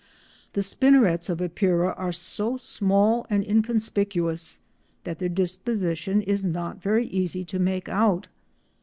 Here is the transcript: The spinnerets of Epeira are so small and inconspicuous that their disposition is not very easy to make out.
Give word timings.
The 0.53 0.63
spinnerets 0.63 1.29
of 1.29 1.43
Epeira 1.43 1.93
are 1.95 2.11
so 2.11 2.57
small 2.57 3.27
and 3.29 3.45
inconspicuous 3.45 4.59
that 5.03 5.19
their 5.19 5.29
disposition 5.29 6.23
is 6.23 6.43
not 6.43 6.81
very 6.81 7.05
easy 7.05 7.45
to 7.45 7.59
make 7.59 7.87
out. 7.87 8.27